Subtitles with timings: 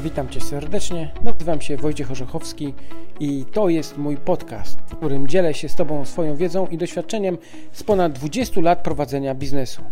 [0.00, 1.12] Witam Cię serdecznie.
[1.22, 2.74] Nazywam się Wojciech Orzechowski
[3.20, 7.38] i to jest mój podcast, w którym dzielę się z Tobą swoją wiedzą i doświadczeniem
[7.72, 9.82] z ponad 20 lat prowadzenia biznesu.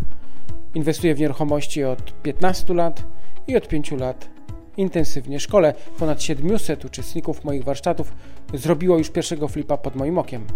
[0.74, 3.04] Inwestuję w nieruchomości od 15 lat
[3.46, 4.28] i od 5 lat
[4.76, 5.74] intensywnie szkole.
[5.98, 8.12] Ponad 700 uczestników moich warsztatów
[8.54, 10.46] zrobiło już pierwszego flipa pod moim okiem.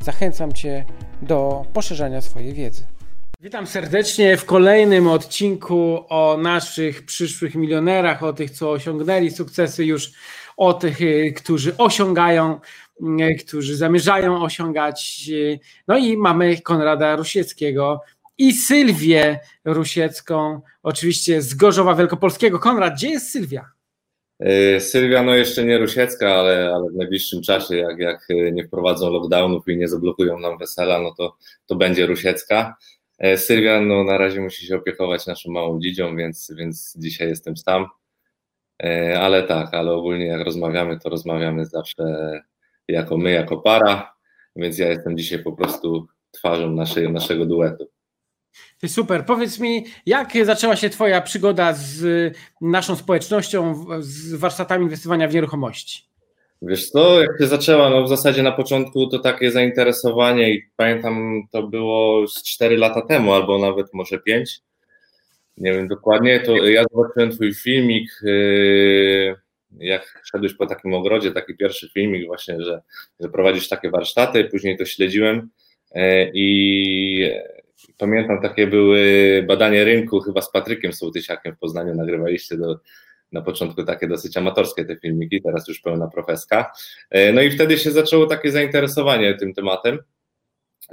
[0.00, 0.84] Zachęcam Cię
[1.22, 2.95] do poszerzania swojej wiedzy.
[3.40, 10.12] Witam serdecznie w kolejnym odcinku o naszych przyszłych milionerach, o tych, co osiągnęli sukcesy już,
[10.56, 12.60] o tych, y, którzy osiągają,
[13.00, 15.30] y, którzy zamierzają osiągać.
[15.88, 18.00] No i mamy Konrada Rusieckiego
[18.38, 22.58] i Sylwię Rusiecką, oczywiście z Gorzowa Wielkopolskiego.
[22.58, 23.70] Konrad, gdzie jest Sylwia?
[24.42, 29.10] Y, Sylwia, no jeszcze nie Rusiecka, ale, ale w najbliższym czasie, jak, jak nie wprowadzą
[29.10, 32.76] lockdownów i nie zablokują nam wesela, no to, to będzie Rusiecka.
[33.18, 37.56] E, Sylwia no, na razie musi się opiekować naszą małą dzidzią, więc, więc dzisiaj jestem
[37.56, 37.86] sam.
[38.82, 42.04] E, ale tak, ale ogólnie jak rozmawiamy, to rozmawiamy zawsze
[42.88, 44.14] jako my, jako para,
[44.56, 47.88] więc ja jestem dzisiaj po prostu twarzą naszej, naszego duetu.
[48.86, 49.24] Super.
[49.26, 56.15] Powiedz mi, jak zaczęła się Twoja przygoda z naszą społecznością, z warsztatami inwestowania w nieruchomości?
[56.62, 61.42] Wiesz co, jak się zaczęła, no w zasadzie na początku to takie zainteresowanie i pamiętam
[61.50, 64.60] to było 4 lata temu, albo nawet może 5,
[65.58, 69.36] nie wiem dokładnie, to ja zobaczyłem twój filmik, yy,
[69.78, 72.82] jak szedłeś po takim ogrodzie, taki pierwszy filmik właśnie, że,
[73.20, 75.50] że prowadzisz takie warsztaty, później to śledziłem
[75.94, 77.30] yy, i
[77.98, 82.80] pamiętam takie były badanie rynku, chyba z Patrykiem Sołtysiakiem w Poznaniu nagrywaliście do
[83.32, 86.72] na początku takie dosyć amatorskie te filmiki, teraz już pełna profeska.
[87.10, 89.98] E, no i wtedy się zaczęło takie zainteresowanie tym tematem,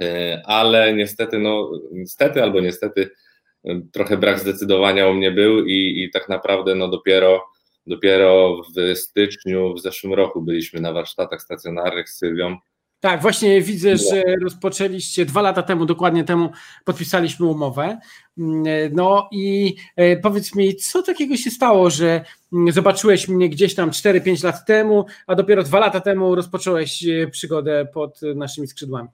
[0.00, 3.10] e, ale niestety, no niestety albo niestety
[3.64, 7.44] e, trochę brak zdecydowania u mnie był i, i tak naprawdę no dopiero,
[7.86, 12.56] dopiero w styczniu w zeszłym roku byliśmy na warsztatach stacjonarnych z Sylwią,
[13.04, 16.50] tak, właśnie widzę, że rozpoczęliście dwa lata temu, dokładnie temu
[16.84, 17.98] podpisaliśmy umowę.
[18.92, 23.90] No i e, powiedz mi, co takiego się stało, że mm, zobaczyłeś mnie gdzieś tam
[23.90, 29.08] 4-5 lat temu, a dopiero dwa lata temu rozpocząłeś e, przygodę pod naszymi skrzydłami?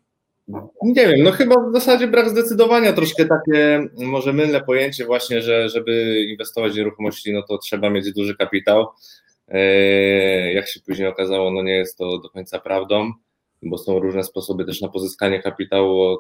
[0.83, 5.69] Nie wiem, no chyba w zasadzie brak zdecydowania, troszkę takie może mylne pojęcie właśnie, że
[5.69, 8.87] żeby inwestować w nieruchomości, no to trzeba mieć duży kapitał.
[9.49, 13.13] E, jak się później okazało, no nie jest to do końca prawdą
[13.63, 16.19] bo są różne sposoby też na pozyskanie kapitału,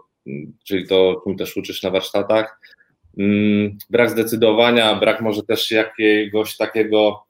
[0.64, 2.60] czyli to, czym też uczysz na warsztatach.
[3.18, 7.24] Mm, brak zdecydowania, brak może też jakiegoś takiego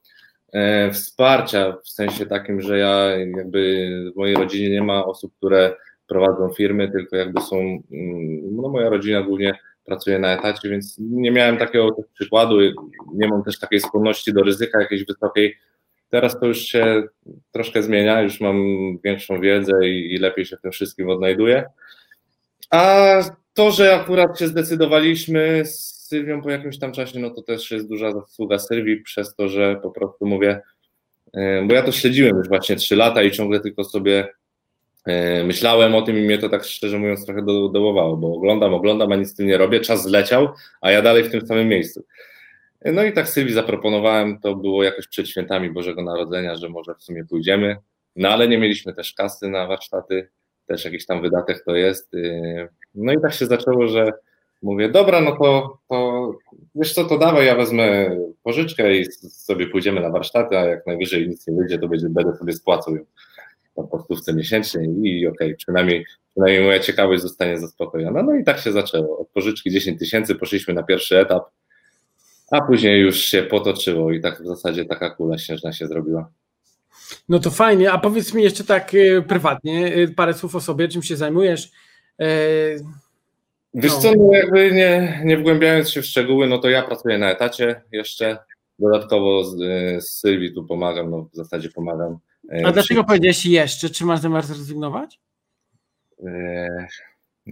[0.52, 2.94] e, wsparcia, w sensie takim, że ja
[3.36, 5.76] jakby w mojej rodzinie nie ma osób, które
[6.06, 11.30] prowadzą firmy, tylko jakby są, mm, no moja rodzina głównie pracuje na etacie, więc nie
[11.30, 12.56] miałem takiego przykładu,
[13.14, 15.56] nie mam też takiej skłonności do ryzyka jakiejś wysokiej
[16.10, 17.02] Teraz to już się
[17.52, 18.58] troszkę zmienia, już mam
[19.04, 21.64] większą wiedzę i, i lepiej się w tym wszystkim odnajduję.
[22.70, 23.22] A
[23.54, 27.88] to, że akurat się zdecydowaliśmy z Sylwią po jakimś tam czasie, no to też jest
[27.88, 30.60] duża zasługa Sylwii przez to, że po prostu mówię,
[31.34, 34.28] e, bo ja to śledziłem już właśnie trzy lata i ciągle tylko sobie
[35.06, 37.42] e, myślałem o tym i mnie to tak szczerze mówiąc trochę
[37.72, 40.48] dołowało, bo oglądam, oglądam, a nic z tym nie robię, czas zleciał,
[40.80, 42.04] a ja dalej w tym samym miejscu.
[42.84, 47.02] No i tak Sylwii zaproponowałem, to było jakoś przed świętami Bożego Narodzenia, że może w
[47.02, 47.76] sumie pójdziemy,
[48.16, 50.28] no ale nie mieliśmy też kasy na warsztaty,
[50.66, 52.14] też jakiś tam wydatek to jest.
[52.14, 54.12] Y, no i tak się zaczęło, że
[54.62, 56.30] mówię, dobra, no to, to
[56.74, 61.28] wiesz co, to dawaj, ja wezmę pożyczkę i sobie pójdziemy na warsztaty, a jak najwyżej
[61.28, 63.04] nic nie wyjdzie, to będzie, będę sobie spłacał ją
[63.74, 68.22] po postówce miesięcznie i okej, okay, przynajmniej, przynajmniej moja ciekawość zostanie zaspokojona.
[68.22, 69.18] No i tak się zaczęło.
[69.18, 71.44] Od pożyczki 10 tysięcy poszliśmy na pierwszy etap,
[72.50, 76.30] a później już się potoczyło i tak w zasadzie taka kula śnieżna się zrobiła.
[77.28, 80.88] No to fajnie, a powiedz mi jeszcze tak e, prywatnie, e, parę słów o sobie,
[80.88, 81.70] czym się zajmujesz?
[82.20, 82.26] E,
[83.74, 83.98] Wiesz no.
[84.00, 87.82] co, no jakby nie, nie wgłębiając się w szczegóły, no to ja pracuję na etacie
[87.92, 88.38] jeszcze,
[88.78, 89.56] dodatkowo z,
[90.04, 92.18] z Sylwii tu pomagam, no w zasadzie pomagam.
[92.64, 93.90] A dlaczego powiedziałeś jeszcze?
[93.90, 95.20] Czy masz zamiar zrezygnować?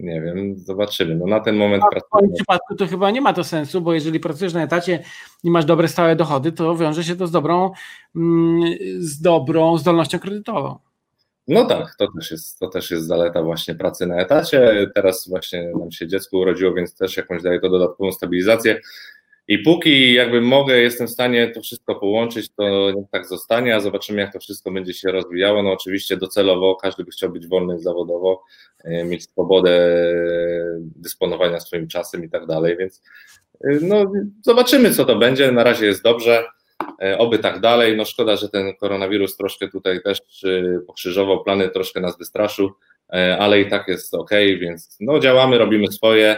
[0.03, 1.15] Nie wiem, zobaczymy.
[1.15, 3.93] No na ten moment A W tym przypadku to chyba nie ma to sensu, bo
[3.93, 5.03] jeżeli pracujesz na etacie
[5.43, 7.71] i masz dobre stałe dochody, to wiąże się to z dobrą,
[8.15, 8.61] mm,
[8.99, 10.79] z dobrą zdolnością kredytową.
[11.47, 14.91] No tak, to też, jest, to też jest zaleta właśnie pracy na etacie.
[14.95, 18.81] Teraz właśnie nam się dziecko urodziło, więc też jakąś daje to dodatkową stabilizację.
[19.49, 24.21] I póki jakby mogę, jestem w stanie to wszystko połączyć, to tak zostanie, a zobaczymy,
[24.21, 25.63] jak to wszystko będzie się rozwijało.
[25.63, 28.43] No oczywiście docelowo każdy by chciał być wolny zawodowo,
[28.83, 29.95] e, mieć swobodę
[30.79, 33.01] dysponowania swoim czasem i tak dalej, więc
[33.63, 34.11] e, no
[34.45, 35.51] zobaczymy, co to będzie.
[35.51, 36.45] Na razie jest dobrze.
[37.17, 37.97] Oby tak dalej.
[37.97, 40.21] No szkoda, że ten koronawirus troszkę tutaj też
[40.87, 42.69] pokrzyżował plany, troszkę nas wystraszył,
[43.39, 44.29] ale i tak jest ok,
[44.59, 46.37] więc no działamy, robimy swoje.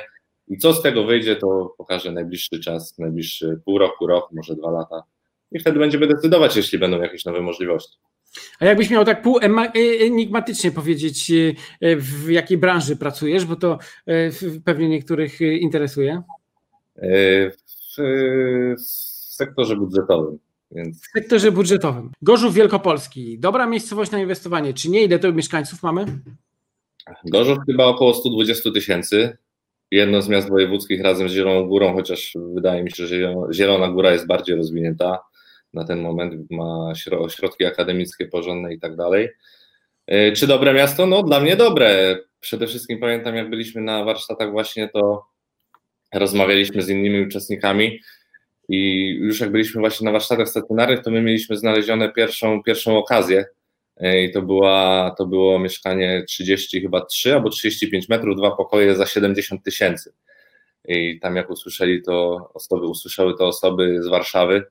[0.51, 4.71] I co z tego wyjdzie, to pokaże najbliższy czas, najbliższy pół roku, rok, może dwa
[4.71, 5.03] lata.
[5.51, 7.98] I wtedy będziemy decydować, jeśli będą jakieś nowe możliwości.
[8.59, 9.39] A jakbyś miał tak pół
[10.00, 11.31] enigmatycznie powiedzieć,
[11.81, 13.77] e, w jakiej branży pracujesz, bo to
[14.07, 14.30] e,
[14.65, 16.21] pewnie niektórych interesuje?
[16.95, 18.81] E, w,
[19.42, 20.39] sektorze budżetowym.
[20.71, 21.01] Więc...
[21.01, 22.12] W sektorze budżetowym.
[22.21, 24.74] Gorzów Wielkopolski, dobra miejscowość na inwestowanie.
[24.74, 25.03] Czy nie?
[25.03, 26.06] Ile to mieszkańców mamy?
[27.25, 29.38] Gorzów chyba około 120 tysięcy
[29.91, 34.11] jedno z miast wojewódzkich razem z Zieloną Górą, chociaż wydaje mi się, że Zielona Góra
[34.11, 35.19] jest bardziej rozwinięta
[35.73, 36.93] na ten moment, ma
[37.29, 39.29] środki akademickie porządne i tak dalej.
[40.07, 41.05] E, czy dobre miasto?
[41.05, 42.17] No dla mnie dobre.
[42.39, 45.25] Przede wszystkim pamiętam, jak byliśmy na warsztatach właśnie, to
[46.13, 47.99] rozmawialiśmy z innymi uczestnikami
[48.69, 53.45] i już jak byliśmy właśnie na warsztatach stacjonarnych, to my mieliśmy znalezione pierwszą, pierwszą okazję,
[53.99, 59.05] i to, była, to było mieszkanie 30 chyba 3 albo 35 metrów, dwa pokoje za
[59.05, 60.13] 70 tysięcy.
[60.88, 64.63] I tam jak usłyszeli to osoby, usłyszały to osoby z Warszawy,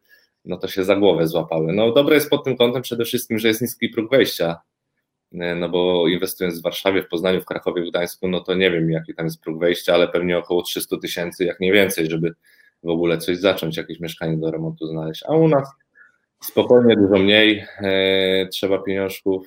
[0.45, 1.73] no to się za głowę złapały.
[1.73, 4.57] No dobre jest pod tym kątem przede wszystkim, że jest niski próg wejścia,
[5.33, 8.91] no bo inwestując w Warszawie, w Poznaniu, w Krakowie, w Gdańsku, no to nie wiem
[8.91, 12.35] jaki tam jest próg wejścia, ale pewnie około 300 tysięcy, jak nie więcej, żeby
[12.83, 15.23] w ogóle coś zacząć, jakieś mieszkanie do remontu znaleźć.
[15.29, 15.69] A u nas
[16.43, 19.47] spokojnie, dużo mniej, e, trzeba pieniążków.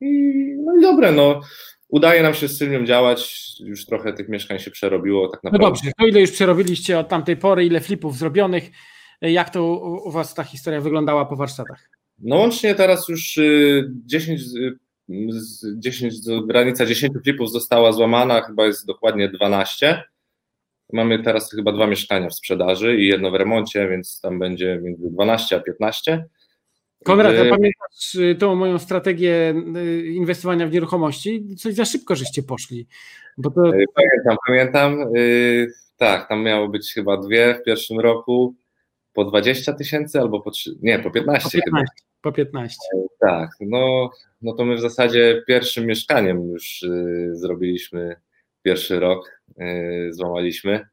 [0.00, 0.32] I
[0.64, 1.40] no i dobre, no.
[1.88, 5.64] Udaje nam się z Sylwią działać, już trochę tych mieszkań się przerobiło tak no naprawdę.
[5.64, 8.70] No dobrze, to ile już przerobiliście od tamtej pory, ile flipów zrobionych,
[9.20, 11.88] jak to u, u Was ta historia wyglądała po warsztatach?
[12.18, 13.38] No łącznie teraz już
[14.06, 14.78] 10, y,
[15.78, 20.02] 10 y, granica 10 flipów została złamana, chyba jest dokładnie 12,
[20.92, 25.10] Mamy teraz chyba dwa mieszkania w sprzedaży i jedno w remoncie, więc tam będzie między
[25.10, 26.24] 12 a 15.
[27.04, 31.56] Konrad, a pamiętasz y, tą moją strategię y, inwestowania w nieruchomości?
[31.56, 32.86] Coś za szybko żeście poszli.
[33.38, 33.68] Bo to...
[33.68, 35.12] Y, pamiętam, pamiętam.
[35.96, 38.54] Tak, tam miało być chyba dwie w pierwszym roku
[39.12, 41.82] po 20 tysięcy albo po 3, nie, po 15, po 15 chyba.
[42.22, 42.76] Po 15.
[43.20, 44.10] Tak, no,
[44.42, 46.84] no to my w zasadzie pierwszym mieszkaniem już
[47.32, 48.16] zrobiliśmy
[48.68, 50.86] pierwszy rok yy, złamaliśmy.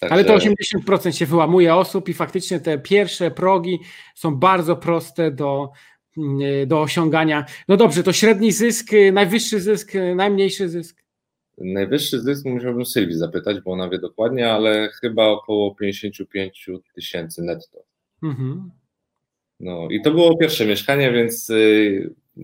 [0.00, 0.14] Także...
[0.14, 3.78] Ale to 80% się wyłamuje osób i faktycznie te pierwsze progi
[4.14, 5.70] są bardzo proste do,
[6.16, 7.44] yy, do osiągania.
[7.68, 11.02] No dobrze, to średni zysk, najwyższy zysk, najmniejszy zysk?
[11.58, 17.78] Najwyższy zysk musiałbym Sylwii zapytać, bo ona wie dokładnie, ale chyba około 55 tysięcy netto.
[18.22, 18.70] Mhm.
[19.60, 21.52] No i to było pierwsze mieszkanie, więc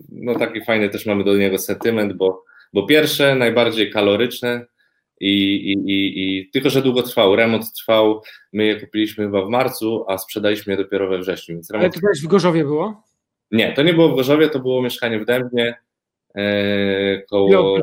[0.08, 4.66] no taki fajny też mamy do niego sentyment, bo bo pierwsze, najbardziej kaloryczne
[5.20, 7.36] i, i, i, i tylko, że długo trwał.
[7.36, 8.22] Remont trwał,
[8.52, 11.54] my je kupiliśmy chyba w marcu, a sprzedaliśmy je dopiero we wrześniu.
[11.54, 11.94] Więc remont...
[11.94, 13.02] Ale to też w Gorzowie było?
[13.50, 15.74] Nie, to nie było w Gorzowie, to było mieszkanie w Dębnie.
[16.34, 17.78] E, koło...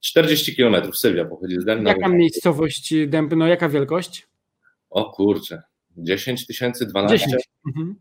[0.00, 0.98] 40 kilometrów.
[0.98, 1.90] Sylwia pochodzi z Dębna.
[1.90, 4.28] Jaka miejscowość Dębno, no jaka wielkość?
[4.90, 5.62] O kurczę,
[5.96, 7.26] 10 tysięcy, 12.
[7.26, 7.44] 10.
[7.66, 7.94] Mhm.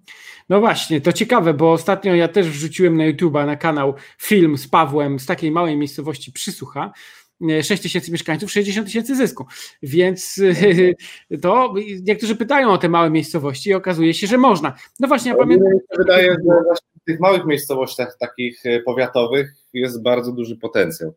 [0.50, 4.68] No właśnie, to ciekawe, bo ostatnio ja też wrzuciłem na YouTube'a, na kanał film z
[4.68, 6.92] Pawłem z takiej małej miejscowości Przysłucha.
[7.62, 9.46] 6 e, tysięcy mieszkańców, 60 tysięcy zysku.
[9.84, 10.42] Więc
[11.42, 14.74] to niektórzy pytają o te małe miejscowości i okazuje się, że można.
[15.00, 15.68] No właśnie, ja pamiętam.
[15.74, 20.58] Mi się wydaje, że właśnie w tych małych miejscowościach takich e, powiatowych jest bardzo duży
[20.58, 21.14] potencjał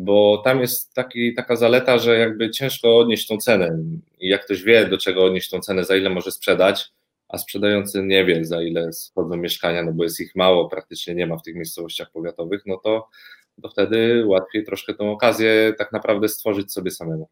[0.00, 3.78] bo tam jest taki, taka zaleta, że jakby ciężko odnieść tą cenę
[4.20, 6.92] i jak ktoś wie, do czego odnieść tą cenę, za ile może sprzedać,
[7.28, 11.26] a sprzedający nie wie, za ile schodzą mieszkania, no bo jest ich mało, praktycznie nie
[11.26, 13.08] ma w tych miejscowościach powiatowych, no to,
[13.62, 17.28] to wtedy łatwiej troszkę tą okazję tak naprawdę stworzyć sobie samemu.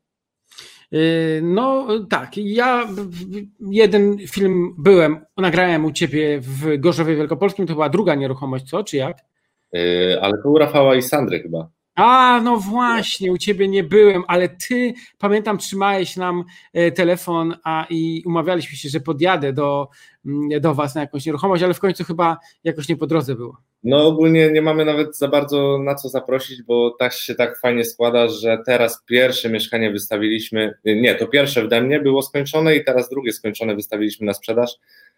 [0.90, 2.88] Yy, no tak, ja
[3.70, 8.96] jeden film byłem, nagrałem u Ciebie w Gorzowie Wielkopolskim, to była druga nieruchomość, co, czy
[8.96, 9.18] jak?
[9.72, 11.77] Yy, ale to u Rafała i Sandry chyba.
[11.98, 17.86] A, no właśnie, u ciebie nie byłem, ale ty, pamiętam, trzymałeś nam e, telefon a,
[17.90, 19.88] i umawialiśmy się, że podjadę do,
[20.26, 23.56] mm, do was na jakąś nieruchomość, ale w końcu chyba jakoś nie po drodze było.
[23.82, 27.84] No ogólnie nie mamy nawet za bardzo na co zaprosić, bo tak się tak fajnie
[27.84, 33.08] składa, że teraz pierwsze mieszkanie wystawiliśmy, nie, to pierwsze w Demnie było skończone i teraz
[33.08, 34.76] drugie skończone wystawiliśmy na sprzedaż,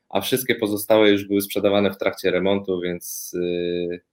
[0.09, 3.33] a wszystkie pozostałe już były sprzedawane w trakcie remontu, więc...
[3.35, 4.10] Yy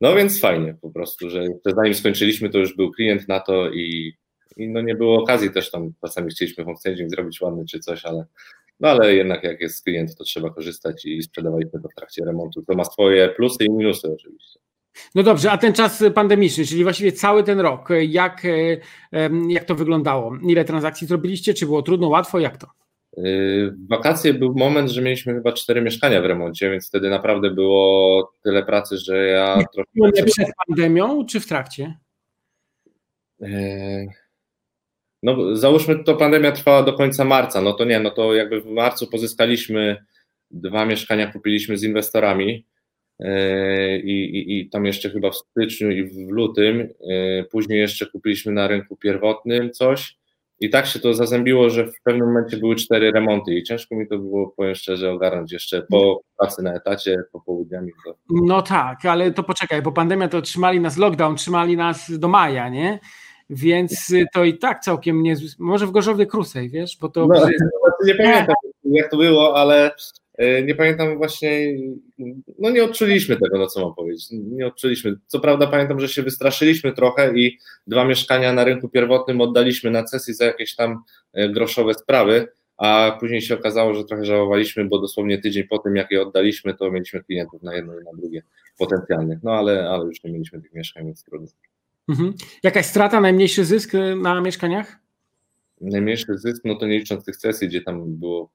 [0.00, 4.16] no więc fajnie po prostu, że zanim skończyliśmy, to już był klient na to i,
[4.56, 8.24] i no nie było okazji też tam, czasami chcieliśmy homestaging zrobić ładny czy coś, ale
[8.80, 12.62] no ale jednak jak jest klient, to trzeba korzystać i sprzedawaliśmy to w trakcie remontu.
[12.62, 14.60] To ma swoje plusy i minusy oczywiście.
[15.14, 18.42] No dobrze, a ten czas pandemiczny, czyli właściwie cały ten rok, jak,
[19.48, 20.36] jak to wyglądało?
[20.48, 21.54] Ile transakcji zrobiliście?
[21.54, 22.38] Czy było trudno, łatwo?
[22.38, 22.66] Jak to?
[23.18, 28.32] W wakacje był moment, że mieliśmy chyba cztery mieszkania w remoncie, więc wtedy naprawdę było
[28.44, 30.22] tyle pracy, że ja trochę.
[30.24, 31.94] Przed pandemią czy w trakcie?
[35.22, 37.60] No, załóżmy, to pandemia trwała do końca marca.
[37.60, 40.04] No to nie, no to jakby w marcu pozyskaliśmy
[40.50, 42.66] dwa mieszkania, kupiliśmy z inwestorami.
[44.04, 46.88] I, i, I tam jeszcze chyba w styczniu i w lutym.
[47.50, 50.18] Później jeszcze kupiliśmy na rynku pierwotnym coś
[50.60, 54.08] i tak się to zazębiło, że w pewnym momencie były cztery remonty i ciężko mi
[54.08, 57.92] to było, powiem szczerze, ogarnąć jeszcze po pracy na etacie, popołudniami.
[58.04, 58.14] To...
[58.30, 62.68] No tak, ale to poczekaj, bo pandemia to trzymali nas lockdown, trzymali nas do maja,
[62.68, 63.00] nie?
[63.50, 65.34] Więc to i tak całkiem nie.
[65.58, 66.98] Może w Gorzowie Krusej, wiesz?
[67.00, 67.26] Bo to.
[67.26, 67.46] No,
[68.06, 69.90] nie pamiętam, jak to było, ale
[70.38, 71.76] nie pamiętam właśnie,
[72.58, 75.16] no nie odczuliśmy tego, no co mam powiedzieć, nie odczuliśmy.
[75.26, 80.04] Co prawda pamiętam, że się wystraszyliśmy trochę i dwa mieszkania na rynku pierwotnym oddaliśmy na
[80.04, 81.02] cesji za jakieś tam
[81.32, 85.96] e, groszowe sprawy, a później się okazało, że trochę żałowaliśmy, bo dosłownie tydzień po tym,
[85.96, 88.42] jak je oddaliśmy, to mieliśmy klientów na jedno i na drugie
[88.78, 91.48] potencjalnych, no ale, ale już nie mieliśmy tych mieszkań, więc trudno.
[92.08, 92.34] Mhm.
[92.62, 94.98] Jakaś strata, najmniejszy zysk e, na mieszkaniach?
[95.80, 98.50] Najmniejszy zysk, no to nie licząc tych sesji, gdzie tam było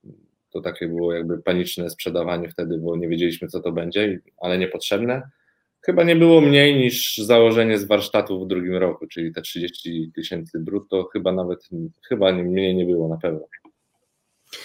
[0.51, 5.21] to takie było jakby paniczne sprzedawanie wtedy, bo nie wiedzieliśmy, co to będzie, ale niepotrzebne.
[5.81, 10.59] Chyba nie było mniej niż założenie z warsztatu w drugim roku, czyli te 30 tysięcy
[10.59, 11.69] brutto, chyba nawet,
[12.09, 13.47] chyba mniej nie było na pewno.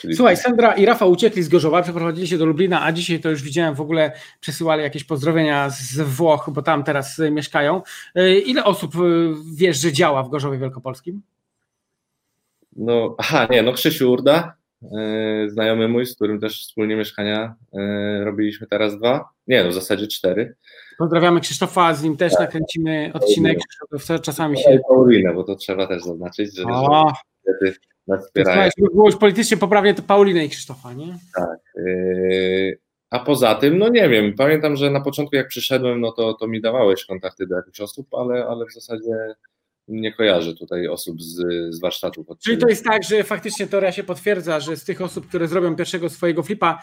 [0.01, 3.31] Czyli Słuchaj, Sandra i Rafa uciekli z Gorzowa, przeprowadzili się do Lublina, a dzisiaj to
[3.31, 7.83] już widziałem w ogóle przesyłali jakieś pozdrowienia z Włoch, bo tam teraz mieszkają.
[8.15, 8.99] E, ile osób e,
[9.55, 11.23] wiesz, że działa w Gorzowie Wielkopolskim?
[12.77, 14.55] No, aha, nie, no Krzysiu Urda,
[15.47, 19.29] znajomy mój, z którym też wspólnie mieszkania e, robiliśmy teraz dwa.
[19.47, 20.55] Nie, no w zasadzie cztery.
[20.99, 22.41] Pozdrawiamy Krzysztofa, z nim też tak.
[22.41, 23.59] nakręcimy odcinek.
[23.91, 24.79] Krzysztof czasami się.
[24.89, 26.65] Paulinę, bo to trzeba też zaznaczyć, że,
[28.07, 28.71] nas wspierają.
[28.79, 31.19] Żeby było już politycznie poprawnie, to Paulinę i Krzysztofa, nie?
[31.35, 31.59] Tak.
[31.77, 31.83] E,
[33.11, 36.49] a poza tym, no nie wiem, pamiętam, że na początku jak przyszedłem, no to, to
[36.49, 39.35] mi dawałeś kontakty do jakichś osób, ale, ale w zasadzie
[39.89, 41.37] nie kojarzę tutaj osób z,
[41.75, 42.27] z warsztatów.
[42.45, 45.77] Czyli to jest tak, że faktycznie teoria się potwierdza, że z tych osób, które zrobią
[45.77, 46.83] pierwszego swojego flipa,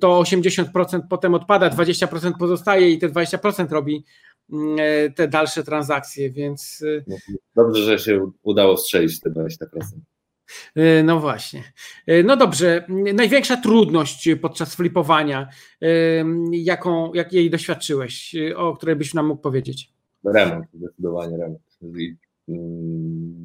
[0.00, 4.04] to 80% potem odpada, 20% pozostaje i te 20% robi
[4.52, 4.78] mm,
[5.14, 6.84] te dalsze transakcje, więc...
[6.98, 7.16] E, no,
[7.56, 9.46] dobrze, że się udało strzelić te 20%.
[10.76, 11.64] E, no właśnie.
[12.24, 12.86] No dobrze.
[13.14, 15.48] Największa trudność podczas flipowania,
[16.50, 19.88] jaką, jak jej doświadczyłeś, o której byś nam mógł powiedzieć?
[20.24, 21.60] Remont, zdecydowanie remont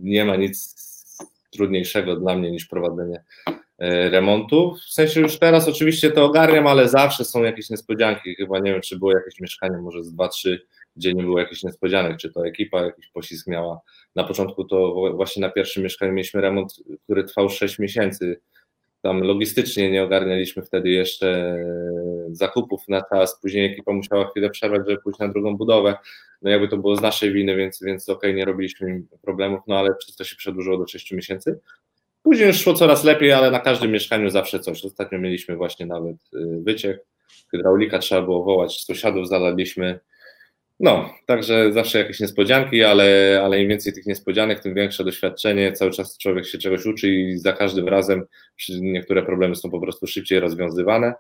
[0.03, 0.75] nie ma nic
[1.51, 3.23] trudniejszego dla mnie niż prowadzenie
[3.79, 4.75] e, remontu.
[4.75, 8.35] W sensie już teraz oczywiście to ogarniam, ale zawsze są jakieś niespodzianki.
[8.35, 10.57] Chyba nie wiem, czy było jakieś mieszkanie, może z 2-3,
[10.95, 13.79] gdzie nie było jakichś niespodzianek, czy to ekipa jakiś poślizg miała.
[14.15, 18.39] Na początku to właśnie na pierwszym mieszkaniu mieliśmy remont, który trwał 6 miesięcy
[19.01, 21.57] tam logistycznie nie ogarnialiśmy wtedy jeszcze
[22.31, 25.95] zakupów na czas, później ekipa musiała chwilę przerwać, żeby pójść na drugą budowę,
[26.41, 29.79] no jakby to było z naszej winy, więc, więc okej, okay, nie robiliśmy problemów, no
[29.79, 31.59] ale przez to się przedłużyło do 6 miesięcy.
[32.23, 34.85] Później już szło coraz lepiej, ale na każdym mieszkaniu zawsze coś.
[34.85, 37.05] Ostatnio mieliśmy właśnie nawet y, wyciek,
[37.51, 39.99] hydraulika trzeba było wołać, sąsiadów zalaliśmy,
[40.79, 45.71] no, także zawsze jakieś niespodzianki, ale, ale im więcej tych niespodzianek, tym większe doświadczenie.
[45.71, 48.25] Cały czas człowiek się czegoś uczy i za każdym razem
[48.69, 51.13] niektóre problemy są po prostu szybciej rozwiązywane.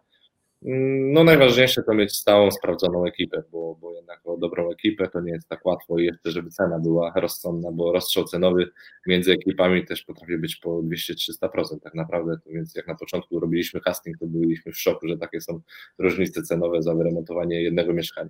[0.65, 5.21] Mm, no najważniejsze to mieć stałą, sprawdzoną ekipę, bo, bo jednak o dobrą ekipę to
[5.21, 8.69] nie jest tak łatwo i jeszcze, żeby cena była rozsądna, bo rozstrzał cenowy
[9.07, 14.17] między ekipami też potrafi być po 200-300% tak naprawdę, więc jak na początku robiliśmy casting,
[14.17, 15.61] to byliśmy w szoku, że takie są
[15.97, 18.29] różnice cenowe za wyremontowanie jednego mieszkania.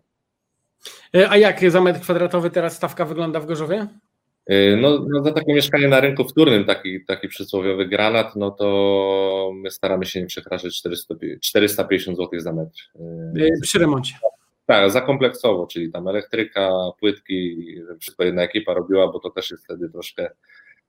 [1.15, 3.87] E, a jak za metr kwadratowy teraz stawka wygląda w Gorzowie?
[4.49, 9.51] E, no, no za takie mieszkanie na rynku wtórnym, taki, taki przysłowiowy granat, no to
[9.55, 12.91] my staramy się nie przekraczać 400, 450 zł za metr.
[13.39, 14.13] E, przy remoncie.
[14.65, 17.57] Tak, zakompleksowo, czyli tam elektryka, płytki,
[17.99, 20.29] wszystko jedna ekipa robiła, bo to też jest wtedy troszkę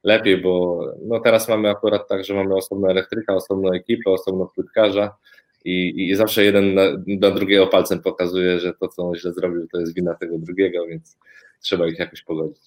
[0.05, 5.17] lepiej, bo no teraz mamy akurat tak, że mamy osobną elektryka, osobną ekipę, osobno płytkarza,
[5.65, 9.69] i, i zawsze jeden na, na, drugiego palcem pokazuje, że to, co on źle zrobił,
[9.73, 11.19] to jest wina tego drugiego, więc
[11.61, 12.63] trzeba ich jakoś pogodzić.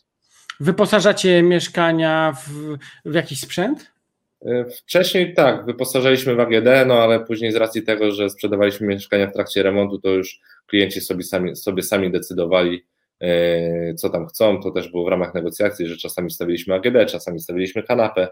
[0.59, 2.77] Wyposażacie mieszkania w,
[3.11, 3.91] w jakiś sprzęt?
[4.45, 9.27] E, wcześniej tak, wyposażaliśmy w AGD, no ale później z racji tego, że sprzedawaliśmy mieszkania
[9.27, 12.85] w trakcie remontu, to już klienci sobie sami, sobie sami decydowali,
[13.21, 14.61] e, co tam chcą.
[14.61, 18.27] To też było w ramach negocjacji, że czasami stawiliśmy AGD, czasami stawiliśmy kanapę,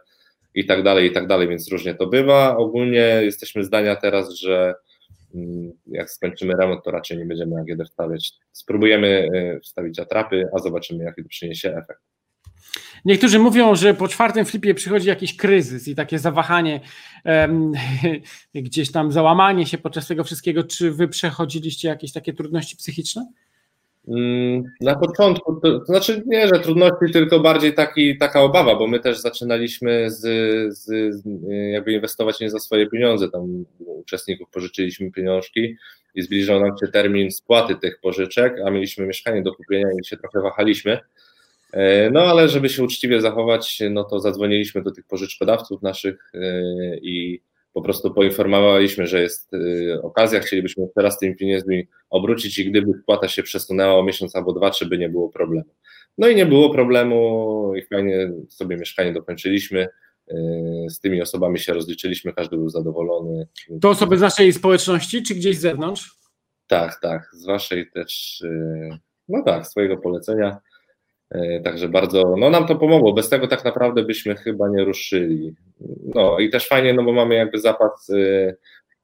[0.55, 2.57] i tak dalej, i tak dalej, więc różnie to bywa.
[2.57, 4.75] Ogólnie jesteśmy zdania teraz, że
[5.87, 8.33] jak skończymy remont, to raczej nie będziemy AGD wstawiać.
[8.51, 12.01] Spróbujemy y, wstawić atrapy, a zobaczymy, jaki to przyniesie efekt.
[13.05, 16.81] Niektórzy mówią, że po czwartym flipie przychodzi jakiś kryzys i takie zawahanie,
[17.25, 17.71] um,
[18.55, 20.63] gdzieś tam załamanie się podczas tego wszystkiego.
[20.63, 23.27] Czy wy przechodziliście jakieś takie trudności psychiczne?
[24.07, 28.87] Mm, na początku, to, to, znaczy nie, że trudności, tylko bardziej taki, taka obawa, bo
[28.87, 30.19] my też zaczynaliśmy z,
[30.77, 30.93] z,
[31.71, 33.65] jakby inwestować nie za swoje pieniądze, tam
[34.01, 35.75] uczestników pożyczyliśmy pieniążki
[36.15, 40.17] i zbliżał nam się termin spłaty tych pożyczek, a mieliśmy mieszkanie do kupienia i się
[40.17, 40.99] trochę wahaliśmy.
[41.73, 46.39] E, no ale żeby się uczciwie zachować, no to zadzwoniliśmy do tych pożyczkodawców naszych e,
[46.97, 47.41] i
[47.73, 53.27] po prostu poinformowaliśmy, że jest e, okazja, chcielibyśmy teraz tymi pieniędzmi obrócić i gdyby spłata
[53.27, 55.69] się przesunęła o miesiąc albo dwa, czy by nie było problemu.
[56.17, 59.87] No i nie było problemu i fajnie sobie mieszkanie dokończyliśmy.
[60.89, 63.47] Z tymi osobami się rozliczyliśmy, każdy był zadowolony.
[63.81, 66.15] To osoby z naszej społeczności, czy gdzieś z zewnątrz?
[66.67, 68.43] Tak, tak, z waszej też,
[69.27, 70.57] no tak, swojego polecenia.
[71.31, 73.13] E, także bardzo, no nam to pomogło.
[73.13, 75.55] Bez tego tak naprawdę byśmy chyba nie ruszyli.
[76.15, 78.11] No i też fajnie, no bo mamy jakby zapas,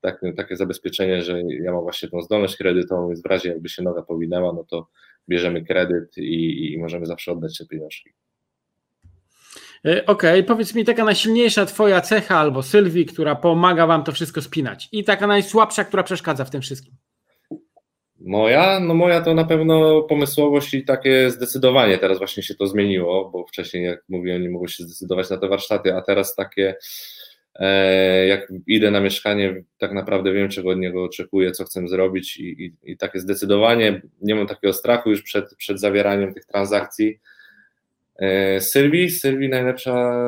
[0.01, 3.83] tak, takie zabezpieczenie, że ja mam właśnie tą zdolność kredytową, więc w razie jakby się
[3.83, 4.87] noga powinęła, no to
[5.29, 8.09] bierzemy kredyt i, i możemy zawsze oddać te pieniążki.
[9.85, 10.43] E, okej, okay.
[10.43, 15.03] powiedz mi taka najsilniejsza twoja cecha albo Sylwii, która pomaga wam to wszystko spinać i
[15.03, 16.93] taka najsłabsza, która przeszkadza w tym wszystkim.
[18.19, 18.79] Moja?
[18.79, 21.97] No moja to na pewno pomysłowość i takie zdecydowanie.
[21.97, 25.47] Teraz właśnie się to zmieniło, bo wcześniej, jak mówiłem, nie mogło się zdecydować na te
[25.47, 26.75] warsztaty, a teraz takie,
[27.55, 32.37] e, jak idę na mieszkanie, tak naprawdę wiem, czego od niego oczekuję, co chcę zrobić
[32.37, 37.19] i, i, i takie zdecydowanie, nie mam takiego strachu już przed, przed zawieraniem tych transakcji.
[38.19, 40.21] E, Sylwii, Sylwii najlepsza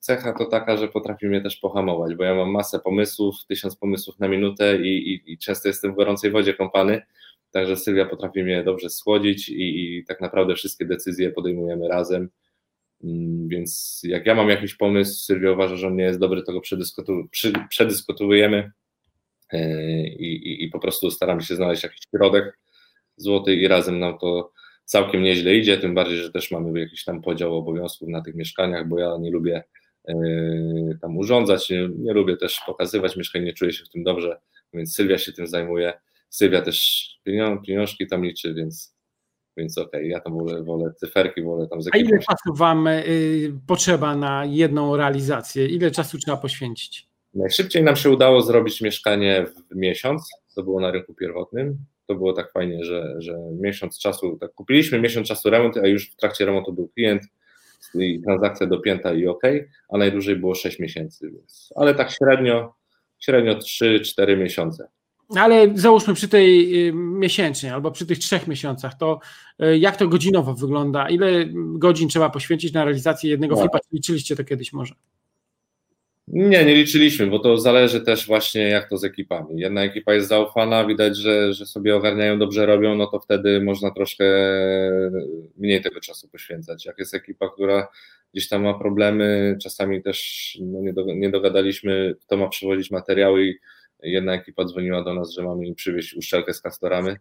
[0.00, 4.18] cecha to taka, że potrafi mnie też pohamować, bo ja mam masę pomysłów, tysiąc pomysłów
[4.18, 7.02] na minutę i, i, i często jestem w gorącej wodzie kąpany
[7.52, 12.28] Także Sylwia potrafi mnie dobrze schłodzić i, i tak naprawdę wszystkie decyzje podejmujemy razem.
[13.04, 16.52] Mm, więc jak ja mam jakiś pomysł, Sylwia uważa, że on nie jest dobry, to
[16.52, 17.28] go przedyskutu,
[17.68, 18.72] przedyskutujemy
[19.52, 22.58] e, i, i, i, po prostu staramy się znaleźć jakiś środek
[23.16, 24.52] złoty i razem nam to
[24.84, 28.88] całkiem nieźle idzie, tym bardziej, że też mamy jakiś tam podział obowiązków na tych mieszkaniach,
[28.88, 29.64] bo ja nie lubię
[30.08, 30.14] e,
[31.00, 34.40] tam urządzać, nie, nie lubię też pokazywać mieszkań, nie czuję się w tym dobrze,
[34.74, 35.92] więc Sylwia się tym zajmuje
[36.32, 37.08] Sylwia też
[37.66, 38.94] pieniążki tam liczy, więc,
[39.56, 40.06] więc okej, okay.
[40.06, 44.44] ja tam wolę, wolę cyferki, wolę tam z A ile czasu Wam y, potrzeba na
[44.44, 45.66] jedną realizację?
[45.66, 47.08] Ile czasu trzeba poświęcić?
[47.34, 51.78] Najszybciej nam się udało zrobić mieszkanie w miesiąc, to było na rynku pierwotnym.
[52.06, 56.10] To było tak fajnie, że, że miesiąc czasu, tak kupiliśmy miesiąc czasu remont, a już
[56.10, 57.22] w trakcie remontu był klient
[57.94, 59.42] i transakcja dopięta i ok,
[59.88, 61.30] a najdłużej było 6 miesięcy.
[61.30, 62.74] Więc, ale tak średnio,
[63.18, 64.88] średnio 3-4 miesiące.
[65.36, 69.20] Ale załóżmy przy tej y, miesięcznej albo przy tych trzech miesiącach, to
[69.62, 71.08] y, jak to godzinowo wygląda?
[71.08, 73.60] Ile godzin trzeba poświęcić na realizację jednego no.
[73.60, 73.78] flipa?
[73.92, 74.94] Liczyliście to kiedyś może?
[76.28, 79.60] Nie, nie liczyliśmy, bo to zależy też właśnie jak to z ekipami.
[79.60, 83.90] Jedna ekipa jest zaufana, widać, że, że sobie ogarniają, dobrze robią, no to wtedy można
[83.90, 84.24] troszkę
[85.56, 86.86] mniej tego czasu poświęcać.
[86.86, 87.88] Jak jest ekipa, która
[88.34, 93.46] gdzieś tam ma problemy, czasami też no nie, do, nie dogadaliśmy, kto ma przywozić materiały
[93.46, 93.58] i
[94.02, 97.16] jedna ekipa dzwoniła do nas, że mamy im przywieźć uszczelkę z kastoramy,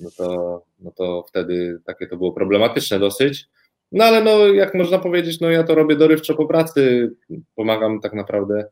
[0.00, 3.46] no to, no to wtedy takie to było problematyczne dosyć.
[3.92, 7.12] No ale no, jak można powiedzieć, no ja to robię dorywczo po pracy,
[7.54, 8.66] pomagam tak naprawdę.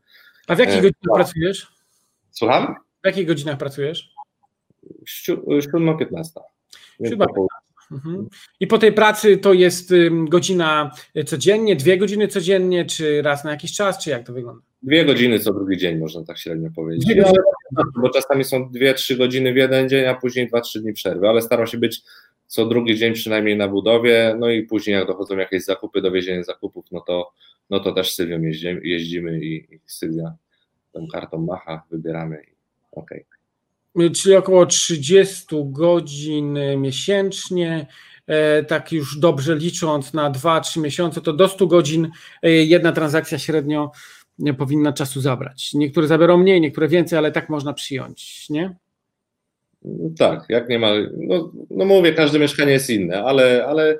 [0.47, 1.15] A w jakich e, godzinach no.
[1.15, 1.67] pracujesz?
[2.31, 2.75] Słucham?
[3.03, 4.13] W jakich godzinach pracujesz?
[5.25, 6.23] 7.15.
[7.91, 8.27] Mhm.
[8.59, 9.93] I po tej pracy to jest
[10.27, 10.91] godzina
[11.25, 14.61] codziennie, dwie godziny codziennie, czy raz na jakiś czas, czy jak to wygląda?
[14.83, 17.17] Dwie godziny co drugi dzień, można tak średnio powiedzieć.
[18.01, 21.29] bo czasami są dwie, trzy godziny w jeden dzień, a później dwa, trzy dni przerwy,
[21.29, 22.01] ale staram się być
[22.53, 26.85] co drugi dzień przynajmniej na budowie, no i później jak dochodzą jakieś zakupy, dowiezienie zakupów,
[26.91, 27.31] no to,
[27.69, 30.33] no to też z Sylwią jeździmy, jeździmy i, i Sylwia
[30.91, 32.55] tą kartą macha, wybieramy i
[32.91, 33.25] okej.
[33.95, 34.09] Okay.
[34.09, 37.87] Czyli około 30 godzin miesięcznie,
[38.27, 42.11] e, tak już dobrze licząc na 2-3 miesiące, to do 100 godzin
[42.41, 43.91] e, jedna transakcja średnio
[44.57, 45.73] powinna czasu zabrać.
[45.73, 48.75] Niektóre zabiorą mniej, niektóre więcej, ale tak można przyjąć, nie?
[50.17, 53.97] Tak, jak nie ma, no, no mówię, każde mieszkanie jest inne, ale, ale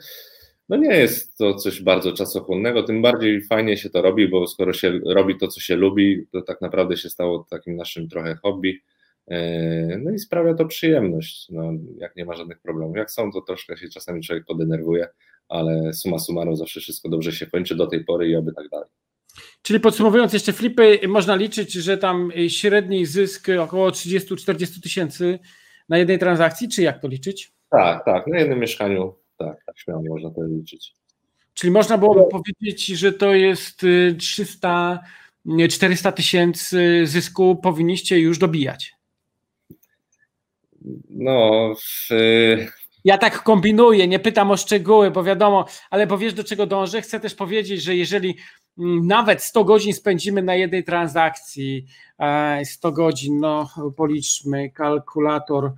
[0.69, 4.73] no nie jest to coś bardzo czasochłonnego, tym bardziej fajnie się to robi, bo skoro
[4.73, 8.81] się robi to, co się lubi, to tak naprawdę się stało takim naszym trochę hobby,
[9.27, 12.97] e, no i sprawia to przyjemność, no, jak nie ma żadnych problemów.
[12.97, 15.07] Jak są, to troszkę się czasami człowiek podenerwuje,
[15.49, 18.89] ale suma summarum zawsze wszystko dobrze się kończy do tej pory i oby tak dalej.
[19.61, 25.39] Czyli podsumowując jeszcze flipy, można liczyć, że tam średni zysk około 30-40 tysięcy
[25.89, 27.51] na jednej transakcji, czy jak to liczyć?
[27.69, 30.93] Tak, tak, na jednym mieszkaniu, tak, tak śmiało można to liczyć.
[31.53, 33.85] Czyli można byłoby powiedzieć, że to jest
[34.19, 34.99] 300,
[35.59, 38.93] y, 400 tysięcy zysku powinniście już dobijać.
[41.09, 42.09] No, w...
[43.05, 47.01] Ja tak kombinuję, nie pytam o szczegóły, bo wiadomo, ale bo wiesz do czego dążę?
[47.01, 48.37] Chcę też powiedzieć, że jeżeli
[48.77, 51.85] nawet 100 godzin spędzimy na jednej transakcji,
[52.65, 55.71] 100 e, godzin, no policzmy, kalkulator,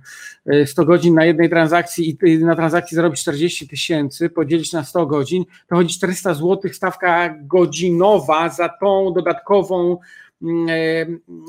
[0.66, 5.06] 100 e, godzin na jednej transakcji i na transakcji zarobić 40 tysięcy, podzielić na 100
[5.06, 10.25] godzin, to chodzi 400 zł stawka godzinowa za tą dodatkową Mm,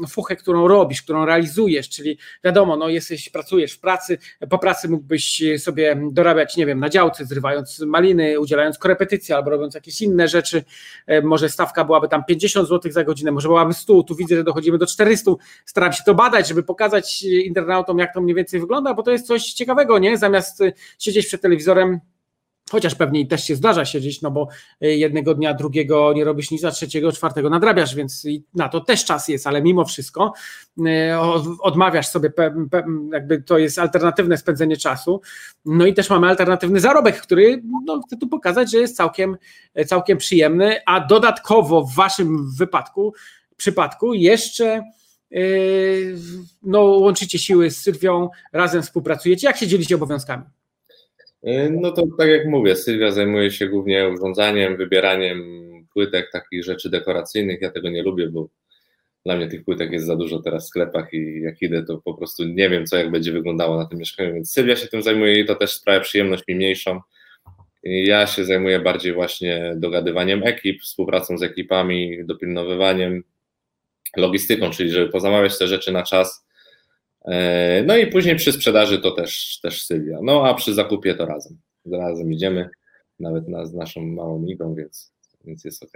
[0.09, 4.17] fuchę, którą robisz, którą realizujesz, czyli wiadomo, no jesteś, pracujesz w pracy,
[4.49, 9.75] po pracy mógłbyś sobie dorabiać, nie wiem, na działce, zrywając maliny, udzielając korepetycji albo robiąc
[9.75, 10.63] jakieś inne rzeczy,
[11.07, 14.43] e, może stawka byłaby tam 50 zł za godzinę, może byłaby 100, tu widzę, że
[14.43, 15.31] dochodzimy do 400,
[15.65, 19.27] staram się to badać, żeby pokazać internautom, jak to mniej więcej wygląda, bo to jest
[19.27, 20.17] coś ciekawego, nie?
[20.17, 20.63] Zamiast
[20.99, 21.99] siedzieć przed telewizorem,
[22.71, 24.47] Chociaż pewnie też się zdarza siedzieć, no bo
[24.83, 29.05] y, jednego dnia, drugiego nie robisz nic, a trzeciego, czwartego nadrabiasz, więc na to też
[29.05, 30.33] czas jest, ale mimo wszystko
[30.79, 30.83] y,
[31.61, 32.31] odmawiasz sobie,
[33.11, 35.21] jakby to jest alternatywne spędzenie czasu.
[35.65, 39.37] No i też mamy alternatywny zarobek, który no, chcę tu pokazać, że jest całkiem,
[39.85, 43.13] całkiem przyjemny, a dodatkowo w waszym wypadku,
[43.57, 44.83] przypadku jeszcze
[45.31, 46.17] y,
[46.63, 49.47] no, łączycie siły z Sylwią, razem współpracujecie.
[49.47, 50.43] Jak się dzielicie obowiązkami?
[51.43, 55.43] E, no to tak jak mówię, Sylwia zajmuje się głównie urządzaniem, wybieraniem
[55.93, 57.61] płytek, takich rzeczy dekoracyjnych.
[57.61, 58.49] Ja tego nie lubię, bo
[59.25, 62.13] dla mnie tych płytek jest za dużo teraz w sklepach i jak idę, to po
[62.13, 65.39] prostu nie wiem, co jak będzie wyglądało na tym mieszkaniu, więc Sylwia się tym zajmuje
[65.39, 67.01] i to też sprawia przyjemność mi mniejszą.
[67.83, 73.23] Ja się zajmuję bardziej właśnie dogadywaniem ekip, współpracą z ekipami, dopilnowywaniem,
[74.17, 76.46] logistyką, czyli żeby pozamawiać te rzeczy na czas,
[77.85, 80.19] no i później przy sprzedaży to też, też Sylwia.
[80.23, 81.57] No a przy zakupie to razem.
[81.91, 82.69] Razem idziemy,
[83.19, 85.11] nawet na, z naszą małą igą, więc,
[85.45, 85.91] więc jest ok.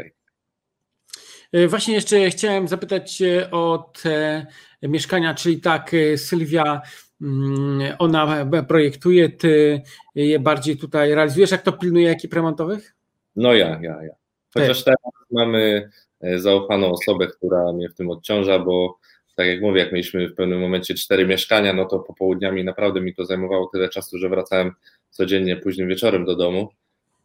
[1.52, 4.46] E, właśnie jeszcze chciałem zapytać o te
[4.82, 6.82] mieszkania, czyli tak, e, Sylwia,
[7.22, 9.82] mm, ona projektuje, Ty
[10.16, 11.52] je bardziej tutaj realizujesz.
[11.52, 12.96] Jak to pilnuje ekip remontowych?
[13.36, 14.14] No ja, ja, ja.
[14.54, 15.00] Chociaż teraz
[15.32, 15.90] mamy
[16.36, 19.00] zaufaną osobę, która mnie w tym odciąża, bo
[19.36, 23.16] tak jak mówię, jak mieliśmy w pewnym momencie cztery mieszkania, no to popołudniami naprawdę mi
[23.16, 24.72] to zajmowało tyle czasu, że wracałem
[25.10, 26.70] codziennie późnym wieczorem do domu.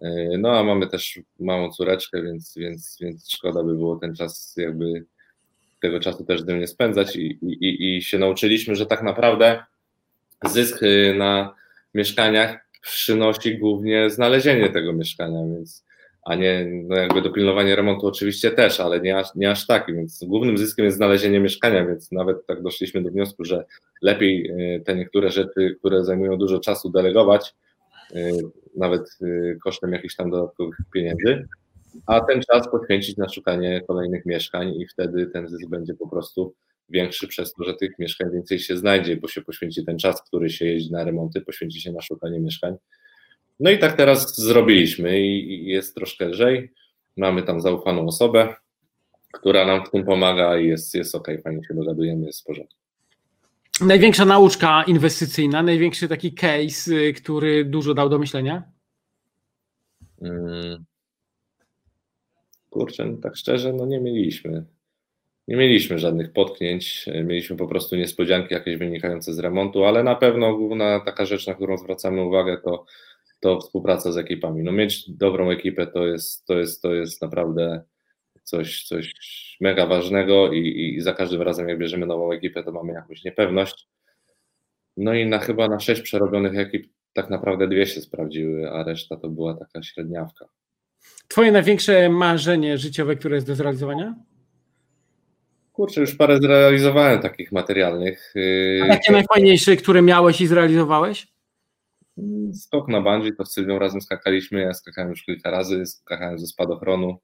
[0.01, 4.55] E, no a mamy też małą córeczkę, więc, więc, więc szkoda by było ten czas
[4.57, 5.05] jakby
[5.83, 9.65] tego czasu też z nie spędzać i, i, i się nauczyliśmy, że tak naprawdę
[10.45, 11.55] zysk y, na
[11.95, 15.86] mieszkaniach przynosi głównie znalezienie tego mieszkania, więc
[16.27, 20.25] a nie no jakby dopilnowanie remontu oczywiście też, ale nie aż, nie aż tak, więc
[20.25, 23.65] głównym zyskiem jest znalezienie mieszkania, więc nawet tak doszliśmy do wniosku, że
[24.03, 27.55] lepiej y, te niektóre rzeczy, które zajmują dużo czasu delegować,
[28.17, 28.33] y,
[28.77, 31.49] nawet y, kosztem jakichś tam dodatkowych pieniędzy,
[32.07, 36.55] a ten czas poświęcić na szukanie kolejnych mieszkań i wtedy ten zysk będzie po prostu
[36.89, 40.51] większy przez to, że tych mieszkań więcej się znajdzie, bo się poświęci ten czas, który
[40.51, 42.77] się jeździ na remonty, poświęci się na szukanie mieszkań
[43.61, 46.73] no i tak teraz zrobiliśmy i jest troszkę lżej.
[47.17, 48.55] Mamy tam zaufaną osobę,
[49.33, 52.77] która nam w tym pomaga i jest, jest ok, fajnie się dogadujemy, jest w porządku.
[53.81, 58.63] Największa nauczka inwestycyjna, największy taki case, y, który dużo dał do myślenia?
[60.21, 60.85] Hmm.
[62.71, 64.65] Kurczę, no tak szczerze, no nie mieliśmy.
[65.49, 70.57] Nie mieliśmy żadnych potknięć, mieliśmy po prostu niespodzianki jakieś wynikające z remontu, ale na pewno
[70.57, 72.85] główna taka rzecz, na którą zwracamy uwagę, to
[73.41, 74.63] to współpraca z ekipami.
[74.63, 77.83] No mieć dobrą ekipę to jest, to jest, to jest naprawdę
[78.43, 79.13] coś, coś
[79.61, 83.89] mega ważnego i, i za każdym razem jak bierzemy nową ekipę, to mamy jakąś niepewność.
[84.97, 89.17] No i na chyba na sześć przerobionych ekip tak naprawdę dwie się sprawdziły, a reszta
[89.17, 90.49] to była taka średniawka.
[91.29, 94.15] Twoje największe marzenie życiowe, które jest do zrealizowania?
[95.73, 98.35] Kurczę, już parę zrealizowałem takich materialnych.
[98.85, 101.36] A takie najfajniejsze, które miałeś i zrealizowałeś?
[102.53, 106.47] Skok na bungee, to z Sylwią razem skakaliśmy, ja skakałem już kilka razy, skakałem ze
[106.47, 107.19] spadochronu,